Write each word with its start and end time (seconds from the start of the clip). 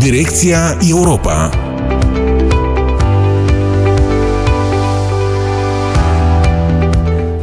Direcția 0.00 0.78
Europa 0.88 1.50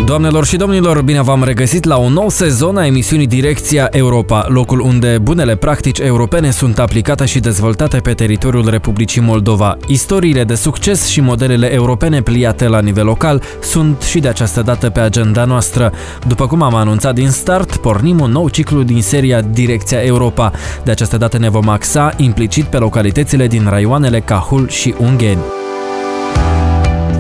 Doamnelor 0.08 0.46
și 0.46 0.56
domnilor, 0.56 1.02
bine 1.02 1.22
v-am 1.22 1.44
regăsit 1.44 1.84
la 1.84 1.98
un 1.98 2.14
nou 2.14 2.30
sezon 2.30 2.78
a 2.78 2.86
emisiunii 2.86 3.28
Direcția 3.28 3.88
Europa, 3.92 4.46
locul 4.50 4.80
unde 4.80 5.18
bunele 5.22 5.56
practici 5.56 6.00
europene 6.00 6.52
sunt 6.52 6.80
aplicate 6.80 7.26
și 7.26 7.40
dezvoltate 7.40 7.98
pe 7.98 8.14
teritoriul 8.14 8.70
Republicii 8.70 9.22
Moldova. 9.22 9.78
Istoriile 9.88 10.44
de 10.44 10.56
succes 10.56 11.08
și 11.08 11.22
modelele 11.22 11.74
europene 11.74 12.22
pliate 12.22 12.68
la 12.68 12.80
nivel 12.80 13.06
local 13.06 13.42
sunt 13.62 14.02
și 14.02 14.20
de 14.20 14.28
această 14.28 14.62
dată 14.62 14.90
pe 14.90 15.00
agenda 15.00 15.46
noastră. 15.46 15.92
După 16.28 16.48
cum 16.48 16.62
am 16.62 16.76
anunțat 16.76 17.14
din 17.14 17.30
start, 17.30 17.76
pornim 17.76 18.20
un 18.20 18.32
nou 18.32 18.50
ciclu 18.50 18.84
din 18.84 19.02
seria 19.02 19.42
Direcția 19.42 20.00
Europa. 20.00 20.52
De 20.84 20.92
această 20.92 21.18
dată 21.18 21.38
ne 21.38 21.50
vom 21.50 21.70
axa 21.70 22.14
implicit 22.18 22.66
pe 22.66 22.78
localitățile 22.78 23.48
din 23.48 23.68
raioanele 23.70 24.20
Cahul 24.20 24.70
și 24.70 24.94
Ungheni. 24.98 25.42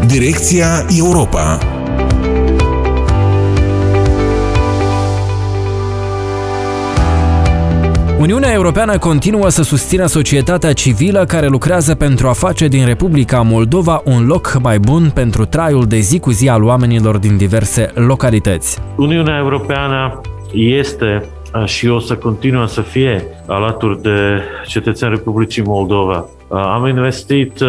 Direcția 0.06 0.86
Europa 0.98 1.77
Uniunea 8.20 8.54
Europeană 8.54 8.98
continuă 8.98 9.50
să 9.50 9.64
susțină 9.64 10.06
societatea 10.06 10.74
civilă 10.74 11.26
care 11.26 11.48
lucrează 11.48 11.96
pentru 11.96 12.28
a 12.28 12.32
face 12.32 12.68
din 12.68 12.86
Republica 12.86 13.42
Moldova 13.42 14.02
un 14.06 14.26
loc 14.26 14.58
mai 14.62 14.80
bun 14.80 15.12
pentru 15.14 15.46
traiul 15.46 15.86
de 15.86 15.98
zi 15.98 16.20
cu 16.20 16.32
zi 16.32 16.50
al 16.50 16.64
oamenilor 16.64 17.18
din 17.18 17.38
diverse 17.38 17.92
localități. 17.96 18.80
Uniunea 18.96 19.38
Europeană 19.38 20.22
este 20.54 21.30
și 21.66 21.88
o 21.88 22.00
să 22.00 22.16
continuă 22.16 22.66
să 22.66 22.82
fie 22.82 23.24
alături 23.48 24.02
de 24.02 24.42
cetățenii 24.68 25.16
Republicii 25.16 25.64
Moldova. 25.64 26.30
Am 26.50 26.88
investit 26.88 27.59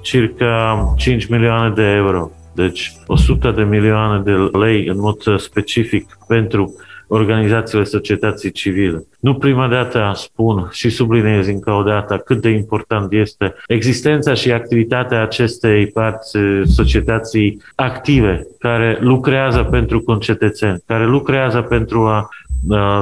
circa 0.00 0.94
5 0.96 1.26
milioane 1.26 1.72
de 1.74 1.82
euro, 1.82 2.30
deci 2.54 2.92
100 3.06 3.50
de 3.50 3.62
milioane 3.62 4.22
de 4.24 4.58
lei 4.58 4.86
în 4.86 4.96
mod 4.98 5.40
specific 5.40 6.18
pentru 6.26 6.74
organizațiile 7.08 7.84
societății 7.84 8.50
civile. 8.50 9.06
Nu 9.20 9.34
prima 9.34 9.68
dată 9.68 10.12
spun 10.14 10.68
și 10.70 10.90
subliniez 10.90 11.46
încă 11.46 11.70
o 11.70 11.82
dată 11.82 12.16
cât 12.16 12.40
de 12.40 12.48
important 12.48 13.12
este 13.12 13.54
existența 13.66 14.34
și 14.34 14.52
activitatea 14.52 15.22
acestei 15.22 15.86
părți 15.86 16.38
societății 16.64 17.62
active 17.74 18.46
care 18.58 18.98
lucrează 19.00 19.62
pentru 19.62 20.00
concetățeni, 20.00 20.82
care 20.86 21.06
lucrează 21.06 21.60
pentru 21.60 22.06
a 22.06 22.28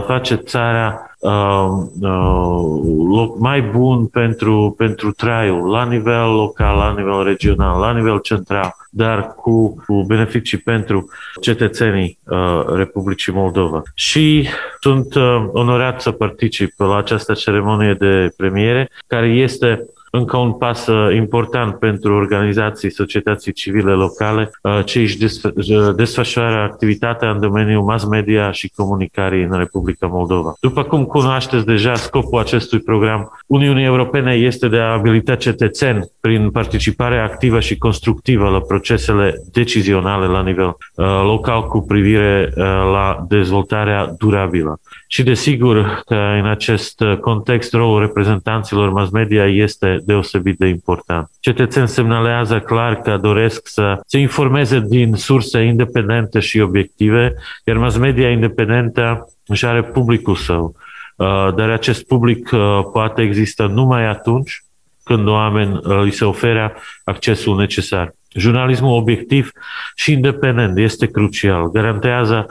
face 0.07 0.35
țara 0.35 1.11
uh, 1.19 1.69
uh, 2.01 2.81
loc 3.09 3.39
mai 3.39 3.61
bun 3.63 4.07
pentru, 4.07 4.75
pentru 4.77 5.13
traiul 5.13 5.71
la 5.71 5.85
nivel 5.85 6.35
local, 6.35 6.77
la 6.77 6.95
nivel 6.97 7.25
regional, 7.25 7.81
la 7.81 7.93
nivel 7.93 8.19
central, 8.19 8.75
dar 8.91 9.35
cu, 9.35 9.83
cu 9.87 10.05
beneficii 10.07 10.59
pentru 10.59 11.09
cetățenii 11.41 12.19
uh, 12.25 12.65
Republicii 12.75 13.33
Moldova. 13.33 13.83
Și 13.95 14.49
sunt 14.81 15.15
uh, 15.15 15.47
onorat 15.53 16.01
să 16.01 16.11
particip 16.11 16.73
la 16.77 16.97
această 16.97 17.33
ceremonie 17.33 17.95
de 17.95 18.33
premiere, 18.37 18.91
care 19.07 19.27
este 19.27 19.87
încă 20.17 20.37
un 20.37 20.53
pas 20.53 20.87
uh, 20.87 21.15
important 21.15 21.75
pentru 21.75 22.15
organizații 22.15 22.91
societății 22.93 23.53
civile 23.53 23.93
locale 23.93 24.51
uh, 24.63 24.81
ce 24.85 24.99
își 24.99 25.19
uh, 25.23 25.95
desfășoară 25.97 26.57
activitatea 26.57 27.31
în 27.31 27.41
domeniul 27.41 27.83
mass 27.83 28.05
media 28.05 28.51
și 28.51 28.73
comunicării 28.77 29.43
în 29.43 29.59
Republica 29.59 30.07
Moldova. 30.07 30.55
După 30.61 30.83
cum 30.83 31.05
cunoașteți 31.05 31.67
deja, 31.67 31.95
scopul 31.95 32.39
acestui 32.39 32.79
program 32.79 33.39
Uniunii 33.47 33.85
Europene 33.85 34.33
este 34.33 34.69
de 34.69 34.79
a 34.79 34.93
abilita 34.93 35.35
cetățeni 35.35 36.11
prin 36.21 36.51
participare 36.51 37.19
activă 37.19 37.61
și 37.61 37.79
constructivă 37.79 38.49
la 38.49 38.61
procesele 38.61 39.35
decizionale 39.53 40.27
la 40.27 40.43
nivel 40.43 40.77
local 41.25 41.63
cu 41.63 41.81
privire 41.81 42.53
la 42.93 43.25
dezvoltarea 43.29 44.15
durabilă. 44.19 44.81
Și 45.09 45.23
desigur 45.23 46.03
că 46.07 46.15
în 46.15 46.47
acest 46.47 47.03
context 47.21 47.73
rolul 47.73 48.01
reprezentanților 48.01 48.93
mass 48.93 49.11
media 49.11 49.47
este 49.47 50.03
deosebit 50.05 50.59
de 50.59 50.67
important. 50.67 51.31
Cetățenii 51.41 51.89
semnalează 51.89 52.61
clar 52.61 52.97
că 53.01 53.17
doresc 53.17 53.69
să 53.69 54.01
se 54.07 54.19
informeze 54.19 54.85
din 54.89 55.15
surse 55.15 55.61
independente 55.61 56.41
și 56.41 56.61
obiective, 56.61 57.35
iar 57.65 57.77
mass 57.77 57.97
media 57.97 58.31
independentă 58.31 59.29
își 59.47 59.67
are 59.67 59.83
publicul 59.83 60.35
său. 60.35 60.75
Uh, 61.17 61.55
dar 61.55 61.71
acest 61.71 62.07
public 62.07 62.51
uh, 62.53 62.81
poate 62.93 63.23
exista 63.23 63.67
numai 63.67 64.07
atunci 64.07 64.65
când 65.05 65.29
oameni 65.29 65.73
uh, 65.75 66.01
îi 66.03 66.11
se 66.11 66.25
oferă 66.25 66.75
accesul 67.05 67.57
necesar. 67.57 68.15
Jurnalismul 68.35 68.97
obiectiv 68.97 69.51
și 69.95 70.13
independent 70.13 70.79
este 70.79 71.07
crucial. 71.07 71.71
Garantează 71.71 72.47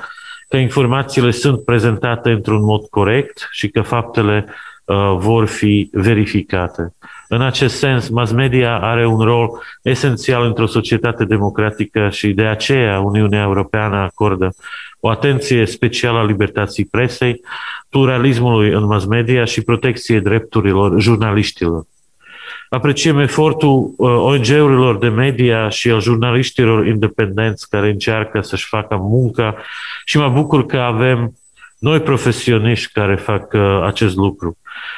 că 0.55 0.61
informațiile 0.61 1.31
sunt 1.31 1.63
prezentate 1.65 2.31
într-un 2.31 2.63
mod 2.63 2.85
corect 2.85 3.47
și 3.51 3.69
că 3.69 3.81
faptele 3.81 4.45
uh, 4.85 5.15
vor 5.17 5.45
fi 5.45 5.89
verificate. 5.91 6.93
În 7.27 7.41
acest 7.41 7.77
sens, 7.77 8.09
mass 8.09 8.31
media 8.31 8.79
are 8.79 9.05
un 9.07 9.19
rol 9.19 9.49
esențial 9.81 10.45
într-o 10.45 10.65
societate 10.65 11.25
democratică 11.25 12.09
și 12.09 12.33
de 12.33 12.45
aceea 12.45 12.99
Uniunea 12.99 13.41
Europeană 13.41 13.95
acordă 13.95 14.55
o 14.99 15.09
atenție 15.09 15.65
specială 15.65 16.25
libertății 16.25 16.85
presei, 16.85 17.41
pluralismului 17.89 18.71
în 18.71 18.85
mass 18.85 19.05
media 19.05 19.45
și 19.45 19.61
protecției 19.61 20.21
drepturilor 20.21 20.99
jurnaliștilor. 21.01 21.83
Apreciem 22.75 23.19
efortul 23.19 23.93
uh, 23.97 24.09
ONG-urilor 24.09 24.97
de 24.97 25.07
media 25.07 25.69
și 25.69 25.89
al 25.89 26.01
jurnaliștilor 26.01 26.87
independenți 26.87 27.69
care 27.69 27.89
încearcă 27.89 28.41
să-și 28.41 28.67
facă 28.67 28.95
munca 28.95 29.55
și 30.05 30.17
mă 30.17 30.29
bucur 30.29 30.65
că 30.65 30.77
avem 30.77 31.37
noi 31.79 31.99
profesioniști 31.99 32.91
care 32.91 33.15
fac 33.15 33.53
uh, 33.53 33.81
acest 33.83 34.15
lucru. 34.15 34.57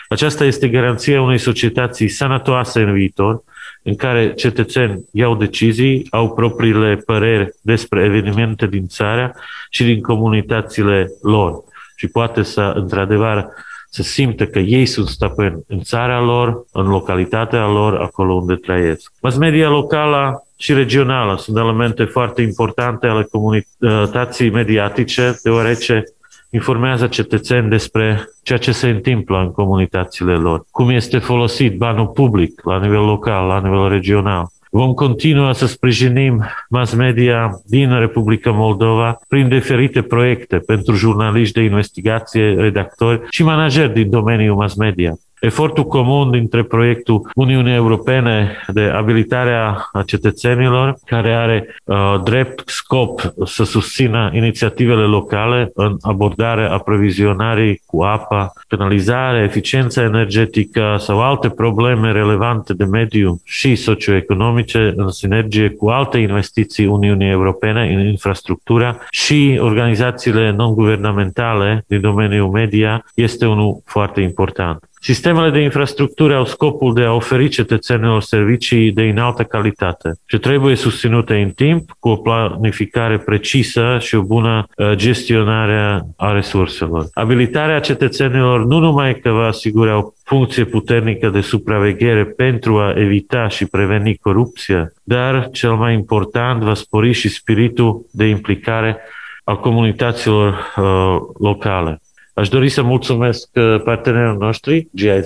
Aceasta 0.10 0.46
este 0.46 0.68
garanția 0.68 1.22
unei 1.22 1.38
societăți 1.38 2.08
sănătoase 2.08 2.82
în 2.82 2.94
viitor, 2.94 3.42
în 3.84 3.96
care 3.96 4.34
cetățeni 4.34 5.04
iau 5.12 5.36
decizii, 5.36 6.08
au 6.10 6.34
propriile 6.34 6.96
păreri 6.96 7.50
despre 7.62 8.04
evenimente 8.04 8.68
din 8.68 8.88
țară 8.88 9.36
și 9.70 9.84
din 9.84 10.02
comunitățile 10.02 11.12
lor. 11.22 11.54
Și 11.96 12.08
poate 12.08 12.44
să, 12.44 12.62
într-adevăr, 12.62 13.48
să 13.90 14.04
simtă 14.04 14.46
că 14.46 14.60
ei 14.60 14.86
sunt 14.86 15.08
stăpâni 15.08 15.64
în 15.68 15.80
țara 15.80 16.22
lor, 16.22 16.66
în 16.72 16.88
localitatea 16.88 17.68
lor, 17.68 17.96
acolo 17.96 18.34
unde 18.34 18.56
trăiesc. 18.56 19.12
Mass 19.22 19.38
media 19.38 19.70
locală 19.70 20.48
și 20.58 20.74
regională 20.74 21.38
sunt 21.38 21.58
elemente 21.58 22.04
foarte 22.04 22.42
importante 22.42 23.08
ale 23.08 23.28
comunității 23.32 24.50
mediatice, 24.50 25.40
deoarece 25.44 26.04
informează 26.50 27.08
cetățeni 27.08 27.70
despre 27.70 28.30
ceea 28.44 28.60
ce 28.60 28.72
se 28.72 28.90
întâmplă 28.90 29.38
în 29.40 29.52
comunitățile 29.52 30.36
lor, 30.36 30.66
cum 30.72 30.90
este 30.90 31.18
folosit 31.18 31.78
banul 31.78 32.08
public 32.08 32.62
la 32.64 32.80
nivel 32.80 33.06
local, 33.06 33.48
la 33.48 33.60
nivel 33.60 33.90
regional. 33.90 34.48
Vom 34.78 34.94
continua 34.94 35.54
să 35.54 35.66
sprijinim 35.66 36.46
mass 36.70 36.94
media 36.94 37.62
din 37.66 38.00
Republica 38.00 38.52
Moldova 38.52 39.20
prin 39.28 39.50
diferite 39.50 40.02
proiecte 40.02 40.58
pentru 40.58 40.96
jurnaliști 40.96 41.54
de 41.54 41.62
investigație, 41.62 42.54
redactori 42.54 43.22
și 43.30 43.44
manageri 43.44 43.94
din 43.94 44.10
domeniul 44.10 44.56
mass 44.56 44.76
media. 44.76 45.14
Efortul 45.40 45.84
comun 45.84 46.32
dintre 46.32 46.64
proiectul 46.64 47.30
Uniunii 47.36 47.74
Europene 47.74 48.58
de 48.68 48.82
abilitarea 48.82 49.90
a 49.92 50.02
cetățenilor, 50.02 50.98
care 51.06 51.34
are 51.34 51.76
uh, 51.84 52.16
drept 52.24 52.70
scop 52.70 53.34
să 53.46 53.64
susțină 53.64 54.32
inițiativele 54.34 55.04
locale 55.04 55.72
în 55.74 55.98
abordarea 56.02 56.72
aprovizionării 56.72 57.82
cu 57.86 58.02
apă, 58.02 58.54
penalizare, 58.68 59.44
eficiența 59.44 60.04
energetică 60.04 60.96
sau 61.00 61.22
alte 61.22 61.50
probleme 61.50 62.12
relevante 62.12 62.74
de 62.74 62.86
mediu 62.86 63.42
și 63.44 63.76
socioeconomice 63.76 64.94
în 64.96 65.10
sinergie 65.10 65.70
cu 65.70 65.90
alte 65.90 66.18
investiții 66.18 66.86
Uniunii 66.86 67.30
Europene 67.30 67.94
în 67.94 68.08
infrastructura 68.08 68.98
și 69.10 69.60
organizațiile 69.62 70.52
non-guvernamentale 70.52 71.84
din 71.88 72.02
domeniul 72.02 72.50
media 72.50 73.06
este 73.16 73.46
unul 73.46 73.82
foarte 73.86 74.22
important. 74.22 74.88
Sistemele 75.08 75.50
de 75.50 75.60
infrastructură 75.60 76.36
au 76.36 76.46
scopul 76.46 76.94
de 76.94 77.02
a 77.02 77.14
oferi 77.14 77.48
cetățenilor 77.48 78.22
servicii 78.22 78.92
de 78.92 79.02
înaltă 79.02 79.44
calitate 79.44 80.12
și 80.26 80.38
trebuie 80.38 80.76
susținute 80.76 81.36
în 81.36 81.50
timp 81.50 81.90
cu 82.00 82.10
o 82.10 82.16
planificare 82.16 83.18
precisă 83.18 83.98
și 84.00 84.16
o 84.16 84.22
bună 84.22 84.68
uh, 84.76 84.92
gestionare 84.96 86.02
a 86.18 86.32
resurselor. 86.32 87.08
Abilitarea 87.14 87.80
cetățenilor 87.80 88.66
nu 88.66 88.80
numai 88.80 89.20
că 89.20 89.30
va 89.30 89.46
asigura 89.46 89.98
o 89.98 90.12
funcție 90.24 90.64
puternică 90.64 91.30
de 91.30 91.42
supraveghere 91.42 92.26
pentru 92.26 92.78
a 92.78 92.94
evita 92.96 93.48
și 93.48 93.66
preveni 93.66 94.16
corupția, 94.16 94.92
dar 95.04 95.50
cel 95.52 95.74
mai 95.74 95.94
important 95.94 96.64
va 96.64 96.74
spori 96.74 97.12
și 97.12 97.30
spiritul 97.30 98.06
de 98.12 98.26
implicare 98.26 98.98
al 99.44 99.60
comunităților 99.60 100.74
uh, 100.78 101.18
locale. 101.40 102.02
Aș 102.38 102.50
dori 102.50 102.70
să 102.70 102.82
mulțumesc 102.82 103.50
partenerilor 103.84 104.38
noștri, 104.38 104.88
GIZ, 104.96 105.26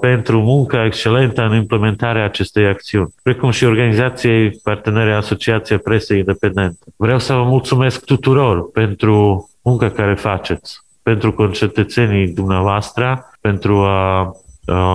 pentru 0.00 0.40
munca 0.40 0.84
excelentă 0.84 1.42
în 1.42 1.54
implementarea 1.54 2.24
acestei 2.24 2.66
acțiuni, 2.66 3.14
precum 3.22 3.50
și 3.50 3.64
organizației 3.64 4.50
partenere 4.62 5.14
Asociația 5.14 5.78
Presei 5.78 6.18
Independente. 6.18 6.78
Vreau 6.96 7.18
să 7.18 7.32
vă 7.32 7.42
mulțumesc 7.42 8.04
tuturor 8.04 8.70
pentru 8.70 9.48
munca 9.62 9.90
care 9.90 10.14
faceți, 10.14 10.80
pentru 11.02 11.32
concetățenii 11.32 12.28
dumneavoastră, 12.28 13.30
pentru 13.40 13.76
a 13.76 14.32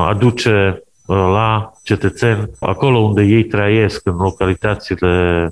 aduce 0.08 0.84
la 1.08 1.72
cetățeni 1.84 2.50
acolo 2.60 2.98
unde 2.98 3.22
ei 3.24 3.44
trăiesc, 3.44 4.08
în 4.08 4.16
localitățile 4.16 5.50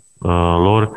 lor, 0.64 0.92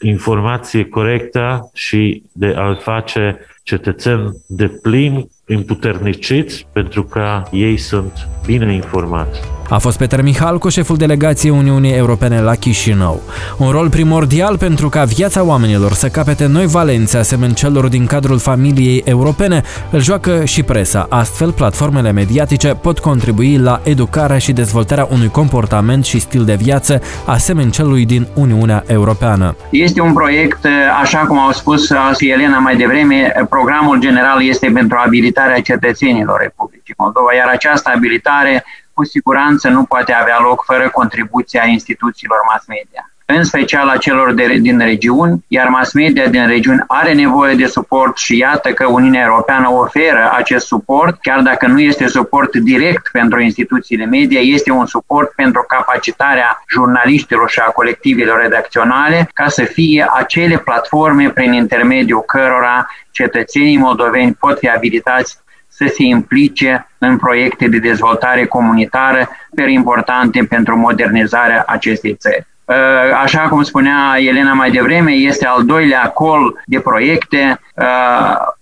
informație 0.00 0.84
corectă 0.84 1.70
și 1.74 2.22
de 2.32 2.54
a 2.56 2.74
face 2.74 3.38
cetățeni 3.68 4.36
de 4.46 4.68
plin 4.68 5.30
împuterniciți 5.44 6.66
pentru 6.72 7.04
că 7.04 7.42
ei 7.50 7.76
sunt 7.76 8.28
bine 8.46 8.74
informați. 8.74 9.40
A 9.70 9.78
fost 9.78 9.98
Peter 9.98 10.22
Mihalco, 10.22 10.68
șeful 10.68 10.96
delegației 10.96 11.52
Uniunii 11.52 11.94
Europene 11.94 12.40
la 12.40 12.54
Chișinău. 12.54 13.22
Un 13.58 13.70
rol 13.70 13.88
primordial 13.88 14.58
pentru 14.58 14.88
ca 14.88 15.04
viața 15.04 15.44
oamenilor 15.44 15.92
să 15.92 16.08
capete 16.08 16.46
noi 16.46 16.66
valențe 16.66 17.16
asemeni 17.16 17.54
celor 17.54 17.88
din 17.88 18.06
cadrul 18.06 18.38
familiei 18.38 19.02
europene 19.04 19.62
îl 19.90 20.00
joacă 20.00 20.44
și 20.44 20.62
presa. 20.62 21.06
Astfel, 21.10 21.52
platformele 21.52 22.12
mediatice 22.12 22.68
pot 22.68 22.98
contribui 22.98 23.56
la 23.56 23.80
educarea 23.84 24.38
și 24.38 24.52
dezvoltarea 24.52 25.08
unui 25.10 25.28
comportament 25.28 26.04
și 26.04 26.18
stil 26.18 26.44
de 26.44 26.54
viață 26.54 27.00
asemeni 27.26 27.70
celui 27.70 28.06
din 28.06 28.26
Uniunea 28.34 28.84
Europeană. 28.86 29.56
Este 29.70 30.00
un 30.00 30.12
proiect, 30.12 30.66
așa 31.00 31.18
cum 31.18 31.38
au 31.38 31.52
spus 31.52 31.90
Elena 32.18 32.58
mai 32.58 32.76
devreme, 32.76 33.46
programul 33.48 34.00
general 34.00 34.48
este 34.48 34.70
pentru 34.74 34.98
abilitarea 35.04 35.60
cetățenilor 35.60 36.40
Republicii 36.40 36.94
Moldova, 36.96 37.34
iar 37.34 37.48
această 37.52 37.90
abilitare 37.94 38.64
cu 38.98 39.04
siguranță 39.04 39.68
nu 39.68 39.82
poate 39.84 40.12
avea 40.12 40.38
loc 40.40 40.64
fără 40.64 40.90
contribuția 40.90 41.64
instituțiilor 41.66 42.38
mass 42.50 42.66
media 42.66 43.10
în 43.36 43.44
special 43.44 43.88
a 43.88 43.96
celor 43.96 44.32
de, 44.32 44.58
din 44.60 44.78
regiuni, 44.78 45.44
iar 45.48 45.68
mass 45.68 45.92
media 45.92 46.28
din 46.28 46.46
regiuni 46.46 46.84
are 46.86 47.12
nevoie 47.14 47.54
de 47.54 47.66
suport 47.66 48.16
și 48.16 48.36
iată 48.36 48.68
că 48.72 48.86
Uniunea 48.86 49.24
Europeană 49.24 49.70
oferă 49.70 50.30
acest 50.32 50.66
suport, 50.66 51.20
chiar 51.20 51.40
dacă 51.40 51.66
nu 51.66 51.80
este 51.80 52.06
suport 52.06 52.56
direct 52.56 53.08
pentru 53.12 53.40
instituțiile 53.40 54.04
media, 54.04 54.40
este 54.40 54.70
un 54.72 54.86
suport 54.86 55.32
pentru 55.34 55.64
capacitarea 55.68 56.62
jurnaliștilor 56.68 57.50
și 57.50 57.58
a 57.58 57.70
colectivelor 57.70 58.40
redacționale 58.40 59.30
ca 59.32 59.48
să 59.48 59.64
fie 59.64 60.06
acele 60.14 60.58
platforme 60.58 61.30
prin 61.30 61.52
intermediul 61.52 62.22
cărora 62.22 62.86
cetățenii 63.10 63.78
moldoveni 63.78 64.34
pot 64.34 64.58
fi 64.58 64.68
abilitați 64.68 65.38
să 65.78 65.92
se 65.94 66.02
implice 66.02 66.88
în 66.98 67.16
proiecte 67.16 67.68
de 67.68 67.78
dezvoltare 67.78 68.46
comunitară 68.46 69.28
per 69.54 69.68
importante 69.68 70.46
pentru 70.48 70.76
modernizarea 70.76 71.64
acestei 71.66 72.14
țări. 72.14 72.46
Uh, 72.64 72.74
așa 73.22 73.40
cum 73.40 73.62
spunea 73.62 74.14
Elena 74.16 74.52
mai 74.52 74.70
devreme, 74.70 75.10
este 75.10 75.46
al 75.46 75.64
doilea 75.64 76.08
col 76.08 76.62
de 76.66 76.80
proiecte. 76.80 77.60
Uh, 77.74 77.84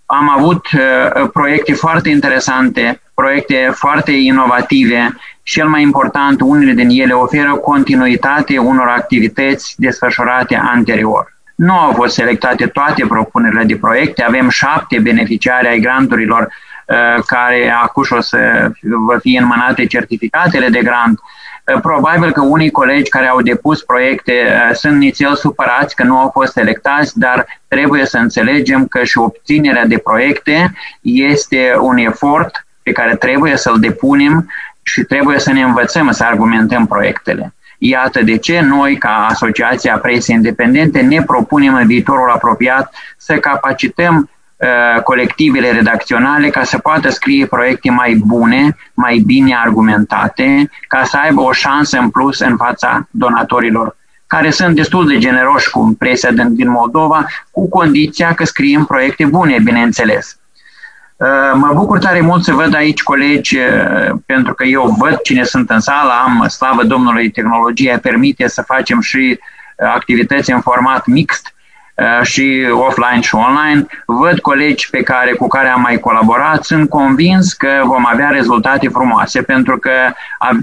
am 0.07 0.31
avut 0.37 0.67
uh, 0.73 1.29
proiecte 1.33 1.73
foarte 1.73 2.09
interesante, 2.09 3.01
proiecte 3.15 3.71
foarte 3.75 4.13
inovative 4.13 5.15
cel 5.43 5.69
mai 5.69 5.83
important, 5.83 6.41
unele 6.41 6.73
din 6.73 6.89
ele 6.89 7.13
oferă 7.13 7.55
continuitate 7.55 8.59
unor 8.59 8.89
activități 8.89 9.75
desfășurate 9.79 10.61
anterior. 10.75 11.35
Nu 11.55 11.73
au 11.73 11.93
fost 11.93 12.15
selectate 12.15 12.67
toate 12.67 13.07
propunerile 13.09 13.65
de 13.65 13.77
proiecte, 13.77 14.23
avem 14.23 14.49
șapte 14.49 14.99
beneficiari 14.99 15.69
ai 15.69 15.81
granturilor 15.81 16.49
Uh, 16.49 16.76
care 17.27 17.75
acum 17.83 18.05
o 18.11 18.21
să 18.21 18.71
vă 18.81 19.19
fie 19.19 19.39
înmânate 19.39 19.87
certificatele 19.87 20.69
de 20.69 20.83
grant. 20.83 21.21
Uh, 21.75 21.81
probabil 21.81 22.33
că 22.33 22.41
unii 22.41 22.71
colegi 22.71 23.11
care 23.11 23.27
au 23.27 23.41
depus 23.41 23.83
proiecte 23.83 24.33
uh, 24.33 24.75
sunt 24.75 24.97
nițel 24.97 25.35
supărați 25.35 25.95
că 25.95 26.05
nu 26.05 26.19
au 26.19 26.31
fost 26.31 26.53
selectați, 26.53 27.19
dar 27.19 27.47
trebuie 27.69 28.07
să 28.07 28.19
înțelegem 28.19 28.87
că 28.87 29.05
și 29.05 29.19
obținerea 29.19 29.87
de 29.87 29.99
proiecte 29.99 30.73
este 31.01 31.75
un 31.81 31.97
efort 31.97 32.67
pe 32.83 32.93
care 32.93 33.17
trebuie 33.17 33.57
să-l 33.57 33.81
depunem 33.81 34.51
și 34.83 35.03
trebuie 35.03 35.39
să 35.39 35.53
ne 35.53 35.63
învățăm 35.63 36.11
să 36.11 36.25
argumentăm 36.25 36.87
proiectele. 36.87 37.55
Iată 37.79 38.23
de 38.23 38.37
ce 38.37 38.61
noi, 38.61 38.97
ca 38.97 39.27
Asociația 39.29 39.99
Presei 39.99 40.35
Independente, 40.35 41.01
ne 41.01 41.23
propunem 41.23 41.75
în 41.75 41.87
viitorul 41.87 42.31
apropiat 42.31 42.95
să 43.17 43.37
capacităm 43.37 44.17
Uh, 44.17 44.36
colectivele 45.03 45.71
redacționale 45.71 46.49
ca 46.49 46.65
să 46.65 46.79
poată 46.79 47.09
scrie 47.09 47.47
proiecte 47.47 47.91
mai 47.91 48.15
bune, 48.27 48.77
mai 48.95 49.23
bine 49.27 49.57
argumentate, 49.65 50.71
ca 50.89 51.05
să 51.05 51.17
aibă 51.17 51.41
o 51.41 51.53
șansă 51.53 51.99
în 51.99 52.11
plus 52.11 52.39
în 52.41 52.57
fața 52.57 53.09
donatorilor 53.11 53.97
care 54.27 54.51
sunt 54.51 54.75
destul 54.75 55.07
de 55.07 55.19
generoși 55.19 55.71
cu 55.71 55.95
presa 55.99 56.31
din, 56.31 56.55
din 56.55 56.71
Moldova, 56.71 57.27
cu 57.51 57.69
condiția 57.69 58.35
că 58.35 58.45
scriem 58.45 58.85
proiecte 58.85 59.25
bune, 59.25 59.59
bineînțeles. 59.65 60.39
Uh, 61.17 61.53
mă 61.55 61.73
bucur 61.75 61.99
tare 61.99 62.21
mult 62.21 62.45
să 62.45 62.53
văd 62.53 62.75
aici 62.75 63.03
colegi, 63.03 63.57
uh, 63.57 64.15
pentru 64.27 64.55
că 64.55 64.65
eu 64.65 64.97
văd 64.99 65.21
cine 65.21 65.45
sunt 65.45 65.71
în 65.71 65.81
sală, 65.81 66.13
am, 66.25 66.47
slavă 66.49 66.85
Domnului, 66.85 67.31
tehnologia 67.31 67.99
permite 67.99 68.49
să 68.49 68.63
facem 68.63 69.01
și 69.01 69.39
activități 69.77 70.51
în 70.51 70.61
format 70.61 71.07
mixt, 71.07 71.56
Uh, 71.56 71.56
și 72.23 72.67
offline 72.71 73.21
și 73.21 73.35
online. 73.35 73.87
Văd 74.07 74.39
colegi 74.39 74.91
pe 74.91 75.03
care, 75.03 75.33
cu 75.33 75.47
care 75.47 75.69
am 75.69 75.81
mai 75.81 75.99
colaborat, 75.99 76.65
sunt 76.65 76.89
convins 76.89 77.53
că 77.53 77.83
vom 77.85 78.07
avea 78.07 78.29
rezultate 78.29 78.89
frumoase 78.89 79.43
pentru 79.43 79.79
că 79.79 79.91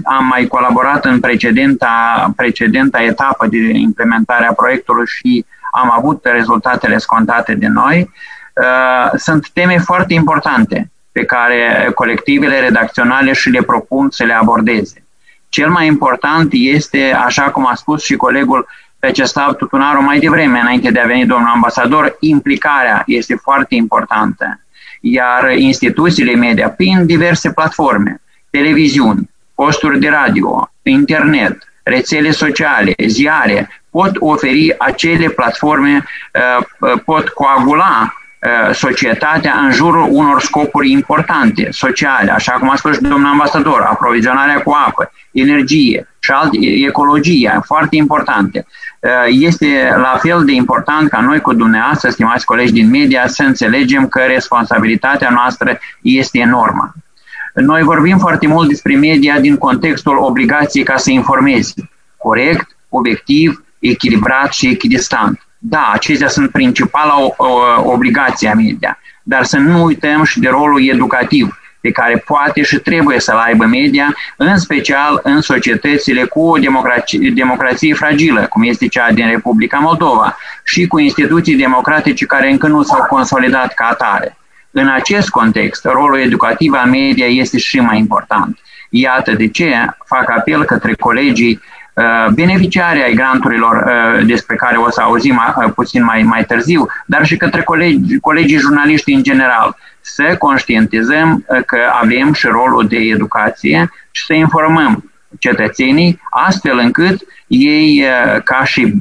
am 0.04 0.26
mai 0.26 0.46
colaborat 0.46 1.04
în 1.04 1.20
precedenta, 1.20 2.32
precedenta 2.36 3.02
etapă 3.02 3.46
de 3.46 3.58
implementare 3.58 4.46
a 4.46 4.52
proiectului 4.52 5.06
și 5.06 5.44
am 5.72 5.92
avut 5.96 6.24
rezultatele 6.24 6.98
scontate 6.98 7.54
de 7.54 7.66
noi. 7.66 8.10
Uh, 8.52 9.18
sunt 9.18 9.48
teme 9.52 9.78
foarte 9.78 10.14
importante 10.14 10.90
pe 11.12 11.24
care 11.24 11.90
colectivele 11.94 12.60
redacționale 12.60 13.32
și 13.32 13.50
le 13.50 13.62
propun 13.62 14.10
să 14.10 14.24
le 14.24 14.32
abordeze. 14.32 15.04
Cel 15.48 15.70
mai 15.70 15.86
important 15.86 16.48
este, 16.52 17.16
așa 17.24 17.42
cum 17.42 17.66
a 17.66 17.74
spus 17.74 18.02
și 18.02 18.16
colegul 18.16 18.66
Veceslav 19.04 19.54
Tutunaru 19.54 20.02
mai 20.02 20.18
devreme, 20.18 20.58
înainte 20.58 20.90
de 20.90 21.00
a 21.00 21.06
veni 21.06 21.26
domnul 21.26 21.50
ambasador, 21.54 22.16
implicarea 22.20 23.02
este 23.06 23.34
foarte 23.34 23.74
importantă. 23.74 24.60
Iar 25.00 25.50
instituțiile 25.56 26.34
media, 26.34 26.70
prin 26.70 27.06
diverse 27.06 27.52
platforme, 27.52 28.20
televiziuni, 28.50 29.30
posturi 29.54 30.00
de 30.00 30.08
radio, 30.08 30.70
internet, 30.82 31.58
rețele 31.82 32.30
sociale, 32.30 32.94
ziare, 33.06 33.82
pot 33.90 34.12
oferi 34.18 34.74
acele 34.78 35.28
platforme, 35.28 36.04
uh, 36.80 36.92
pot 37.04 37.28
coagula 37.28 38.14
uh, 38.14 38.74
societatea 38.74 39.54
în 39.64 39.72
jurul 39.72 40.08
unor 40.10 40.40
scopuri 40.40 40.90
importante, 40.90 41.68
sociale, 41.70 42.30
așa 42.30 42.52
cum 42.52 42.70
a 42.70 42.76
spus 42.76 42.98
domnul 42.98 43.30
ambasador, 43.30 43.80
aprovizionarea 43.80 44.62
cu 44.62 44.76
apă, 44.86 45.12
energie 45.32 46.08
și 46.18 46.30
alte, 46.30 46.56
ecologia, 46.86 47.62
foarte 47.64 47.96
importante. 47.96 48.66
Eh, 49.04 49.10
este 49.28 49.94
la 49.96 50.18
fel 50.22 50.44
de 50.44 50.52
important 50.52 51.08
ca 51.08 51.20
noi 51.20 51.40
cu 51.40 51.54
dumneavoastră, 51.54 52.10
stimați 52.10 52.44
colegi 52.44 52.72
din 52.72 52.90
media, 52.90 53.26
să 53.26 53.42
înțelegem 53.42 54.08
că 54.08 54.20
responsabilitatea 54.20 55.30
noastră 55.30 55.78
este 56.02 56.38
enormă. 56.38 56.94
Noi 57.54 57.82
vorbim 57.82 58.18
foarte 58.18 58.46
mult 58.46 58.68
despre 58.68 58.96
media 58.96 59.40
din 59.40 59.56
contextul 59.56 60.18
obligației 60.18 60.84
ca 60.84 60.96
să 60.96 61.10
informezi 61.10 61.74
corect, 62.16 62.76
obiectiv, 62.88 63.64
echilibrat 63.78 64.52
și 64.52 64.68
echidistant. 64.68 65.46
Da, 65.58 65.90
acestea 65.92 66.28
sunt 66.28 66.50
principala 66.50 67.14
obligație 67.82 68.48
a 68.48 68.54
media, 68.54 68.98
dar 69.22 69.44
să 69.44 69.58
nu 69.58 69.84
uităm 69.84 70.22
și 70.24 70.40
de 70.40 70.48
rolul 70.48 70.88
educativ 70.88 71.58
pe 71.84 71.90
care 71.90 72.22
poate 72.26 72.62
și 72.62 72.76
trebuie 72.78 73.20
să-l 73.20 73.36
aibă 73.36 73.64
media, 73.64 74.14
în 74.36 74.58
special 74.58 75.20
în 75.22 75.40
societățile 75.40 76.24
cu 76.24 76.40
o 76.40 76.58
democrație, 76.58 77.30
democrație 77.34 77.94
fragilă, 77.94 78.46
cum 78.48 78.62
este 78.62 78.88
cea 78.88 79.12
din 79.12 79.28
Republica 79.28 79.78
Moldova, 79.78 80.36
și 80.62 80.86
cu 80.86 80.98
instituții 80.98 81.56
democratice 81.56 82.24
care 82.26 82.50
încă 82.50 82.66
nu 82.66 82.82
s-au 82.82 83.06
consolidat 83.08 83.74
ca 83.74 83.84
atare. 83.90 84.36
În 84.70 84.88
acest 84.88 85.28
context, 85.28 85.84
rolul 85.84 86.20
educativ 86.20 86.72
al 86.72 86.88
media 86.90 87.26
este 87.26 87.58
și 87.58 87.80
mai 87.80 87.98
important. 87.98 88.58
Iată 88.90 89.32
de 89.32 89.48
ce 89.48 89.86
fac 90.04 90.30
apel 90.30 90.64
către 90.64 90.94
colegii 90.94 91.60
uh, 91.94 92.32
beneficiari 92.34 93.02
ai 93.02 93.14
granturilor 93.14 93.76
uh, 93.86 94.26
despre 94.26 94.56
care 94.56 94.76
o 94.76 94.90
să 94.90 95.00
auzim 95.00 95.42
uh, 95.56 95.72
puțin 95.74 96.04
mai, 96.04 96.22
mai 96.22 96.44
târziu, 96.44 96.86
dar 97.06 97.26
și 97.26 97.36
către 97.36 97.62
colegi, 97.62 98.18
colegii 98.20 98.58
jurnaliști 98.58 99.12
în 99.12 99.22
general 99.22 99.76
să 100.06 100.36
conștientizăm 100.38 101.44
uh, 101.48 101.64
că 101.64 101.78
avem 102.00 102.32
și 102.32 102.46
rolul 102.46 102.86
de 102.86 102.96
educație 102.96 103.90
și 104.10 104.24
să 104.24 104.32
informăm 104.32 105.12
cetățenii 105.38 106.20
astfel 106.30 106.78
încât 106.78 107.20
ei, 107.46 108.02
uh, 108.02 108.42
ca 108.42 108.64
și 108.64 108.94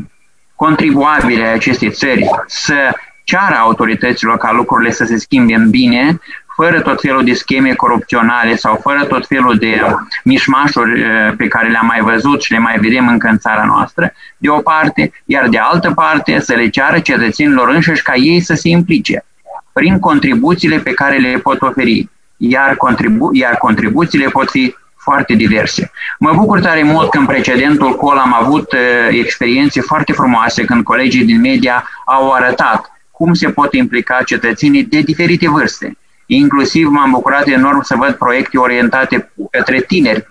contribuabile 0.55 1.43
acestei 1.43 1.89
țări, 1.91 2.29
să 2.47 2.75
ceară 3.23 3.55
autorităților 3.55 4.37
ca 4.37 4.51
lucrurile 4.51 4.91
să 4.91 5.05
se 5.05 5.17
schimbe 5.17 5.53
în 5.53 5.69
bine, 5.69 6.19
fără 6.55 6.81
tot 6.81 7.01
felul 7.01 7.23
de 7.23 7.33
scheme 7.33 7.73
corupționale 7.73 8.55
sau 8.55 8.79
fără 8.81 9.05
tot 9.05 9.27
felul 9.27 9.57
de 9.57 9.81
mișmașuri 10.23 11.01
uh, 11.01 11.33
pe 11.37 11.47
care 11.47 11.69
le-am 11.69 11.85
mai 11.85 11.99
văzut 12.01 12.41
și 12.41 12.51
le 12.51 12.57
mai 12.57 12.77
vedem 12.79 13.07
încă 13.07 13.27
în 13.27 13.37
țara 13.37 13.63
noastră, 13.63 14.13
de 14.37 14.49
o 14.49 14.59
parte, 14.59 15.11
iar 15.25 15.47
de 15.47 15.57
altă 15.57 15.91
parte 15.91 16.39
să 16.39 16.53
le 16.53 16.69
ceară 16.69 16.99
cetățenilor 16.99 17.69
înșiși 17.69 18.03
ca 18.03 18.15
ei 18.15 18.39
să 18.39 18.53
se 18.53 18.69
implice 18.69 19.25
prin 19.73 19.99
contribuțiile 19.99 20.79
pe 20.79 20.93
care 20.93 21.17
le 21.17 21.37
pot 21.37 21.61
oferi, 21.61 22.09
iar, 22.37 22.75
contribu- 22.75 23.33
iar 23.33 23.57
contribuțiile 23.57 24.27
pot 24.27 24.49
fi 24.49 24.75
foarte 24.95 25.33
diverse. 25.33 25.91
Mă 26.19 26.33
bucur 26.33 26.59
tare 26.59 26.83
mult 26.83 27.09
că 27.09 27.17
în 27.17 27.25
precedentul 27.25 27.95
col 27.95 28.17
am 28.17 28.33
avut 28.33 28.71
uh, 28.71 28.79
experiențe 29.09 29.81
foarte 29.81 30.13
frumoase 30.13 30.65
când 30.65 30.83
colegii 30.83 31.25
din 31.25 31.39
media 31.41 31.83
au 32.05 32.31
arătat 32.31 32.91
cum 33.11 33.33
se 33.33 33.49
pot 33.49 33.73
implica 33.73 34.21
cetățenii 34.25 34.83
de 34.83 34.99
diferite 34.99 35.49
vârste. 35.49 35.97
Inclusiv 36.25 36.87
m-am 36.87 37.11
bucurat 37.11 37.47
enorm 37.47 37.81
să 37.81 37.95
văd 37.95 38.13
proiecte 38.13 38.57
orientate 38.57 39.31
către 39.51 39.81
tineri. 39.81 40.27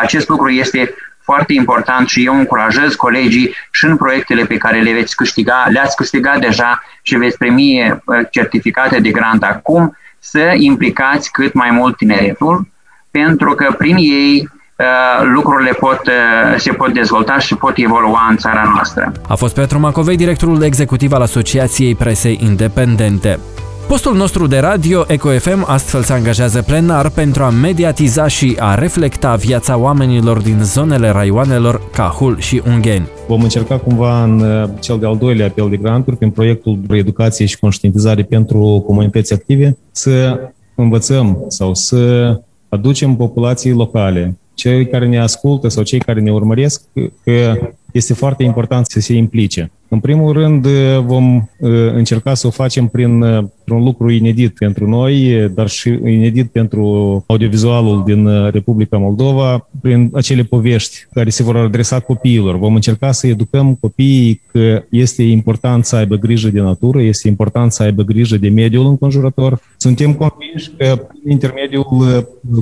Acest 0.00 0.28
lucru 0.28 0.48
este 0.48 0.94
foarte 1.30 1.52
important 1.52 2.08
și 2.08 2.24
eu 2.24 2.34
încurajez 2.34 2.94
colegii 2.94 3.54
și 3.70 3.84
în 3.84 3.96
proiectele 3.96 4.44
pe 4.44 4.56
care 4.56 4.80
le 4.80 4.92
veți 4.92 5.16
câștiga, 5.16 5.66
le-ați 5.70 5.96
câștigat 5.96 6.38
deja 6.40 6.82
și 7.02 7.16
veți 7.16 7.36
primi 7.36 7.90
uh, 7.90 8.18
certificate 8.30 9.00
de 9.00 9.10
grant 9.10 9.42
acum, 9.42 9.96
să 10.18 10.54
implicați 10.56 11.30
cât 11.32 11.52
mai 11.52 11.70
mult 11.70 11.96
tineretul, 11.96 12.68
pentru 13.10 13.54
că 13.54 13.74
prin 13.78 13.96
ei 13.96 14.48
uh, 14.76 14.86
lucrurile 15.32 15.70
pot, 15.70 16.00
uh, 16.06 16.54
se 16.56 16.72
pot 16.72 16.92
dezvolta 16.92 17.38
și 17.38 17.54
pot 17.54 17.72
evolua 17.76 18.26
în 18.30 18.36
țara 18.36 18.62
noastră. 18.74 19.12
A 19.28 19.34
fost 19.34 19.54
Petru 19.54 19.78
Macovei, 19.78 20.16
directorul 20.16 20.62
executiv 20.62 21.12
al 21.12 21.22
Asociației 21.22 21.94
Presei 21.94 22.38
Independente. 22.42 23.38
Postul 23.88 24.16
nostru 24.16 24.46
de 24.46 24.58
radio, 24.58 25.04
EcoFM, 25.06 25.64
astfel 25.66 26.02
se 26.02 26.12
angajează 26.12 26.62
plenar 26.62 27.10
pentru 27.10 27.42
a 27.42 27.50
mediatiza 27.50 28.26
și 28.26 28.56
a 28.58 28.74
reflecta 28.74 29.34
viața 29.34 29.76
oamenilor 29.76 30.40
din 30.40 30.58
zonele 30.62 31.08
raioanelor 31.08 31.90
Cahul 31.90 32.38
și 32.38 32.62
Ungheni. 32.66 33.08
Vom 33.26 33.42
încerca 33.42 33.78
cumva 33.78 34.22
în 34.24 34.40
uh, 34.40 34.68
cel 34.80 34.98
de-al 34.98 35.16
doilea 35.16 35.46
apel 35.46 35.68
de 35.70 35.76
granturi, 35.76 36.16
prin 36.16 36.30
proiectul 36.30 36.78
de 36.86 36.96
educație 36.96 37.46
și 37.46 37.58
conștientizare 37.58 38.22
pentru 38.22 38.82
comunități 38.86 39.32
active, 39.32 39.76
să 39.90 40.40
învățăm 40.74 41.44
sau 41.48 41.74
să 41.74 42.34
aducem 42.68 43.16
populații 43.16 43.72
locale, 43.72 44.36
cei 44.54 44.86
care 44.86 45.06
ne 45.06 45.20
ascultă 45.20 45.68
sau 45.68 45.82
cei 45.82 45.98
care 45.98 46.20
ne 46.20 46.32
urmăresc, 46.32 46.82
că 47.24 47.58
este 47.98 48.14
foarte 48.14 48.42
important 48.42 48.86
să 48.86 49.00
se 49.00 49.14
implice. 49.14 49.70
În 49.90 50.00
primul 50.00 50.32
rând, 50.32 50.66
vom 51.06 51.36
uh, 51.36 51.70
încerca 51.92 52.34
să 52.34 52.46
o 52.46 52.50
facem 52.50 52.86
prin, 52.86 53.22
uh, 53.22 53.44
prin 53.64 53.76
un 53.76 53.84
lucru 53.84 54.10
inedit 54.10 54.54
pentru 54.54 54.88
noi, 54.88 55.48
dar 55.54 55.68
și 55.68 55.88
inedit 55.88 56.50
pentru 56.50 56.84
audiovizualul 57.26 58.02
din 58.06 58.26
uh, 58.26 58.50
Republica 58.52 58.96
Moldova, 58.96 59.68
prin 59.80 60.10
acele 60.12 60.42
povești 60.42 61.06
care 61.12 61.30
se 61.30 61.42
vor 61.42 61.56
adresa 61.56 62.00
copiilor. 62.00 62.58
Vom 62.58 62.74
încerca 62.74 63.12
să 63.12 63.26
educăm 63.26 63.74
copiii 63.74 64.40
că 64.52 64.82
este 64.90 65.22
important 65.22 65.84
să 65.84 65.96
aibă 65.96 66.16
grijă 66.16 66.48
de 66.48 66.60
natură, 66.60 67.02
este 67.02 67.28
important 67.28 67.72
să 67.72 67.82
aibă 67.82 68.02
grijă 68.02 68.36
de 68.36 68.48
mediul 68.48 68.86
înconjurător. 68.86 69.60
Suntem 69.76 70.14
convinși 70.14 70.70
că 70.76 71.06
prin 71.08 71.30
intermediul 71.30 71.84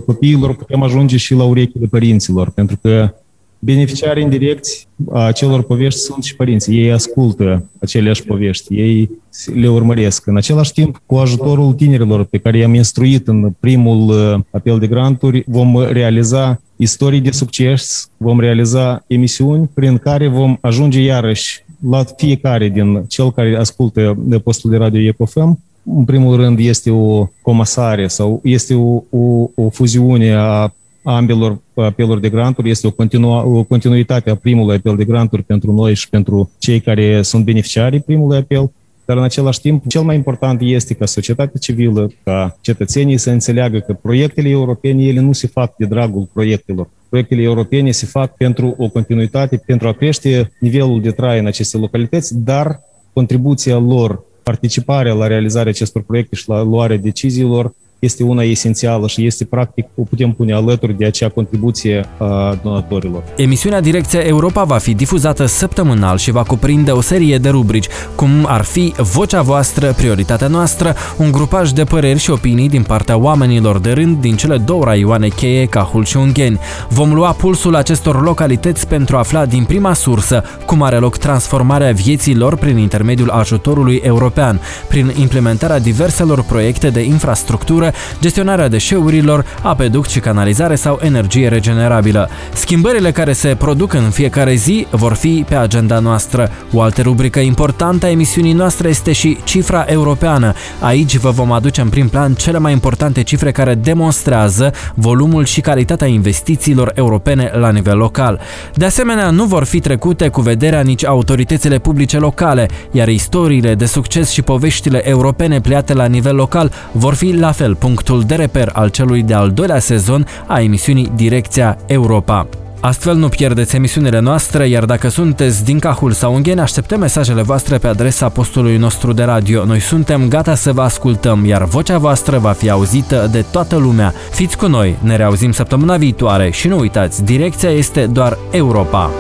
copiilor 0.07 0.55
putem 0.57 0.83
ajunge 0.83 1.17
și 1.17 1.35
la 1.35 1.45
urechile 1.45 1.87
părinților, 1.87 2.51
pentru 2.51 2.79
că 2.83 3.11
Beneficiarii 3.59 4.23
indirecți 4.23 4.89
a 5.11 5.23
acelor 5.25 5.63
povești 5.63 6.01
sunt 6.01 6.25
și 6.25 6.37
părinții. 6.37 6.79
Ei 6.79 6.93
ascultă 6.93 7.65
aceleași 7.81 8.23
povești, 8.23 8.75
ei 8.75 9.11
le 9.55 9.69
urmăresc. 9.69 10.27
În 10.27 10.37
același 10.37 10.73
timp, 10.73 11.03
cu 11.07 11.17
ajutorul 11.17 11.73
tinerilor 11.73 12.25
pe 12.25 12.39
care 12.39 12.59
i-am 12.59 12.75
instruit 12.75 13.29
în 13.29 13.53
primul 13.61 14.09
uh, 14.09 14.41
apel 14.51 14.79
de 14.79 14.87
granturi, 14.87 15.45
vom 15.47 15.83
realiza 15.83 16.61
istorii 16.77 17.21
de 17.21 17.31
succes, 17.31 18.11
vom 18.17 18.41
realiza 18.41 19.05
emisiuni 19.07 19.71
prin 19.75 19.99
care 19.99 20.29
vom 20.29 20.57
ajunge 20.61 21.01
iarăși 21.01 21.65
la 21.91 22.05
fiecare 22.17 22.69
din 22.69 23.05
cel 23.09 23.33
care 23.33 23.57
ascultă 23.57 24.15
de 24.19 24.39
postul 24.39 24.71
de 24.71 24.77
radio 24.77 25.01
Ecofem, 25.01 25.59
în 25.97 26.05
primul 26.05 26.37
rând 26.37 26.59
este 26.59 26.91
o 26.91 27.29
comasare 27.43 28.07
sau 28.07 28.41
este 28.45 28.75
o, 28.75 29.03
o, 29.11 29.51
o 29.55 29.69
fuziune 29.71 30.35
a 30.35 30.73
ambelor 31.03 31.59
apeluri 31.83 32.21
de 32.21 32.29
granturi. 32.29 32.71
Este 32.71 32.87
o, 32.87 32.91
continua, 32.91 33.45
o 33.45 33.63
continuitate 33.63 34.31
a 34.31 34.35
primului 34.35 34.77
apel 34.77 34.97
de 34.97 35.05
granturi 35.05 35.43
pentru 35.43 35.73
noi 35.73 35.95
și 35.95 36.09
pentru 36.09 36.51
cei 36.59 36.81
care 36.81 37.23
sunt 37.23 37.45
beneficiarii 37.45 38.01
primului 38.01 38.37
apel. 38.37 38.71
Dar 39.05 39.17
în 39.17 39.23
același 39.23 39.61
timp, 39.61 39.89
cel 39.89 40.03
mai 40.03 40.17
important 40.17 40.61
este 40.63 40.95
ca 40.95 41.07
societatea 41.07 41.61
civilă, 41.61 42.11
ca 42.25 42.59
cetățenii 42.61 43.19
să 43.19 43.31
înțeleagă 43.31 43.79
că 43.79 43.93
proiectele 43.93 44.49
europene, 44.49 45.05
ele 45.05 45.21
nu 45.21 45.33
se 45.33 45.47
fac 45.47 45.77
de 45.77 45.85
dragul 45.85 46.29
proiectelor. 46.33 46.89
Proiectele 47.09 47.43
europene 47.43 47.91
se 47.91 48.07
fac 48.07 48.37
pentru 48.37 48.75
o 48.79 48.89
continuitate, 48.89 49.63
pentru 49.67 49.89
a 49.89 49.93
crește 49.93 50.53
nivelul 50.61 51.01
de 51.01 51.11
trai 51.11 51.39
în 51.39 51.47
aceste 51.47 51.77
localități, 51.77 52.39
dar 52.39 52.81
contribuția 53.13 53.79
lor, 53.79 54.25
participarea 54.43 55.13
la 55.13 55.27
realizarea 55.27 55.71
acestor 55.71 56.03
proiecte 56.03 56.37
și 56.37 56.49
la 56.49 56.63
luarea 56.63 56.97
deciziilor 56.97 57.75
este 57.99 58.23
una 58.23 58.43
esențială 58.43 59.07
și 59.07 59.27
este 59.27 59.45
practic, 59.45 59.87
o 59.95 60.03
putem 60.03 60.33
pune 60.33 60.53
alături 60.53 60.99
de 60.99 61.05
acea 61.05 61.29
contribuție 61.29 62.05
a 62.19 62.59
donatorilor. 62.63 63.23
Emisiunea 63.37 63.81
Direcția 63.81 64.21
Europa 64.21 64.65
va 64.65 64.79
fi 64.79 64.95
difuzată 64.95 65.47
săptămânal 65.47 66.19
și 66.19 66.31
va 66.31 66.43
cuprinde 66.43 66.91
o 66.91 67.01
serie 67.01 67.39
de 67.39 67.49
rubrici, 67.49 67.87
cum 68.15 68.31
ar 68.47 68.63
fi 68.63 68.95
Vocea 68.97 69.43
voastră, 69.43 69.93
Prioritatea 69.97 70.47
noastră, 70.47 70.95
un 71.17 71.33
grupaj 71.33 71.71
de 71.71 71.85
păreri 71.85 72.19
și 72.19 72.31
opinii 72.31 72.69
din 72.69 72.83
partea 72.83 73.17
oamenilor 73.17 73.79
de 73.79 73.91
rând 73.93 74.21
din 74.21 74.37
cele 74.37 74.57
două 74.57 74.85
raioane 74.85 75.29
cheie, 75.29 75.67
Cahul 75.67 76.05
și 76.05 76.17
Ungheni. 76.17 76.59
Vom 76.89 77.15
lua 77.15 77.33
pulsul 77.33 77.77
acestor 77.77 78.23
localități 78.23 78.89
pentru 78.89 79.17
a 79.17 79.19
afla 79.19 79.47
din 79.47 79.65
prima 79.65 79.93
sursă 79.93 80.45
cum 80.67 80.83
are 80.83 80.97
loc 80.97 81.17
transformarea 81.17 81.93
vieții 81.93 82.35
lor 82.35 82.57
prin 82.57 82.77
intermediul 82.77 83.31
ajutorului 83.31 84.01
european, 84.05 84.61
prin 84.89 85.13
implementarea 85.21 85.79
diverselor 85.79 86.43
proiecte 86.43 86.91
de 86.91 87.01
infrastructură 87.01 87.86
agricultură, 87.87 88.21
gestionarea 88.21 88.69
deșeurilor, 88.69 89.45
apeduct 89.63 90.11
și 90.11 90.21
canalizare 90.21 90.75
sau 90.75 90.99
energie 91.03 91.49
regenerabilă. 91.49 92.29
Schimbările 92.53 93.11
care 93.11 93.33
se 93.33 93.55
produc 93.59 93.93
în 93.93 94.11
fiecare 94.11 94.55
zi 94.55 94.87
vor 94.91 95.13
fi 95.13 95.45
pe 95.49 95.55
agenda 95.55 95.99
noastră. 95.99 96.51
O 96.73 96.81
altă 96.81 97.03
rubrică 97.03 97.39
importantă 97.41 98.07
a 98.07 98.11
emisiunii 98.11 98.53
noastre 98.53 98.89
este 98.89 99.13
și 99.13 99.39
cifra 99.45 99.85
europeană. 99.89 100.53
Aici 100.81 101.17
vă 101.17 101.31
vom 101.31 101.53
aduce 101.53 101.81
în 101.81 101.89
prim 101.89 102.09
plan 102.09 102.35
cele 102.35 102.59
mai 102.59 102.73
importante 102.73 103.23
cifre 103.23 103.53
care 103.53 103.75
demonstrează 103.75 104.73
volumul 104.95 105.45
și 105.45 105.61
calitatea 105.61 106.07
investițiilor 106.07 106.93
europene 106.95 107.51
la 107.55 107.71
nivel 107.71 107.97
local. 107.97 108.41
De 108.75 108.85
asemenea, 108.85 109.31
nu 109.31 109.45
vor 109.45 109.65
fi 109.65 109.81
trecute 109.81 110.29
cu 110.29 110.41
vederea 110.41 110.81
nici 110.81 111.05
autoritățile 111.05 111.79
publice 111.79 112.19
locale, 112.19 112.69
iar 112.91 113.09
istoriile 113.09 113.75
de 113.75 113.87
succes 113.87 114.31
și 114.31 114.43
poveștile 114.43 115.09
europene 115.09 115.61
pliate 115.61 115.95
la 115.95 116.07
nivel 116.07 116.35
local 116.35 116.73
vor 116.93 117.15
fi 117.15 117.33
la 117.33 117.53
fel 117.53 117.76
punctul 117.79 118.23
de 118.23 118.35
reper 118.35 118.71
al 118.73 118.89
celui 118.89 119.23
de-al 119.23 119.51
doilea 119.51 119.79
sezon 119.79 120.27
a 120.47 120.61
emisiunii 120.61 121.13
Direcția 121.15 121.79
Europa. 121.87 122.49
Astfel 122.81 123.17
nu 123.17 123.29
pierdeți 123.29 123.77
emisiunile 123.77 124.19
noastre, 124.19 124.69
iar 124.69 124.85
dacă 124.85 125.09
sunteți 125.09 125.65
din 125.65 125.79
Cahul 125.79 126.13
sau 126.13 126.35
Ungheni, 126.35 126.61
așteptăm 126.61 127.01
mesajele 127.01 127.43
voastre 127.43 127.79
pe 127.79 127.87
adresa 127.87 128.29
postului 128.29 128.77
nostru 128.77 129.13
de 129.13 129.23
radio. 129.23 129.65
Noi 129.65 129.81
suntem 129.81 130.29
gata 130.29 130.55
să 130.55 130.73
vă 130.73 130.83
ascultăm, 130.83 131.45
iar 131.45 131.65
vocea 131.65 131.99
voastră 131.99 132.39
va 132.39 132.53
fi 132.53 132.71
auzită 132.71 133.29
de 133.33 133.45
toată 133.51 133.77
lumea. 133.77 134.15
Fiți 134.31 134.57
cu 134.57 134.67
noi, 134.67 134.97
ne 135.03 135.17
reauzim 135.17 135.53
săptămâna 135.53 135.97
viitoare 135.97 136.51
și 136.51 136.69
nu 136.69 136.79
uitați, 136.79 137.25
direcția 137.25 137.71
este 137.71 138.07
doar 138.07 138.39
Europa. 138.51 139.11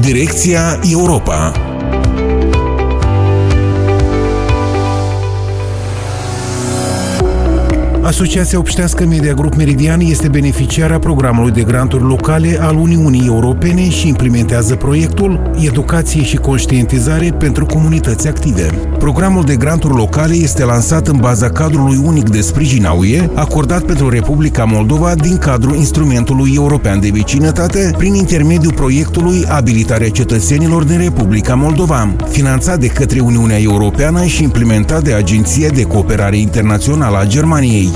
Direcția 0.00 0.80
Europa 0.90 1.52
Asociația 8.06 8.58
Obștească 8.58 9.06
Media 9.06 9.32
Group 9.32 9.54
Meridian 9.54 10.00
este 10.00 10.28
beneficiara 10.28 10.98
programului 10.98 11.50
de 11.50 11.62
granturi 11.62 12.02
locale 12.02 12.58
al 12.60 12.76
Uniunii 12.76 13.26
Europene 13.26 13.90
și 13.90 14.08
implementează 14.08 14.74
proiectul 14.74 15.50
Educație 15.60 16.22
și 16.22 16.36
conștientizare 16.36 17.34
pentru 17.38 17.66
comunități 17.66 18.28
active. 18.28 18.70
Programul 18.98 19.44
de 19.44 19.56
granturi 19.56 19.94
locale 19.94 20.34
este 20.34 20.64
lansat 20.64 21.06
în 21.06 21.16
baza 21.16 21.50
cadrului 21.50 22.00
unic 22.04 22.28
de 22.28 22.40
sprijin 22.40 22.86
a 22.86 22.92
UE, 22.92 23.28
acordat 23.34 23.82
pentru 23.82 24.08
Republica 24.08 24.64
Moldova 24.64 25.14
din 25.14 25.38
cadrul 25.38 25.74
instrumentului 25.74 26.52
european 26.54 27.00
de 27.00 27.10
vecinătate, 27.12 27.90
prin 27.96 28.14
intermediul 28.14 28.72
proiectului 28.72 29.44
Abilitarea 29.48 30.08
cetățenilor 30.08 30.84
din 30.84 30.98
Republica 30.98 31.54
Moldova, 31.54 32.14
finanțat 32.28 32.78
de 32.78 32.86
către 32.86 33.20
Uniunea 33.20 33.60
Europeană 33.60 34.24
și 34.24 34.42
implementat 34.42 35.02
de 35.02 35.12
Agenția 35.12 35.68
de 35.68 35.82
Cooperare 35.82 36.38
Internațională 36.38 37.18
a 37.18 37.26
Germaniei. 37.26 37.95